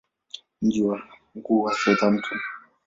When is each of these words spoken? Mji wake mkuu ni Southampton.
Mji 0.61 0.83
wake 0.83 1.09
mkuu 1.35 1.69
ni 1.69 1.75
Southampton. 1.75 2.39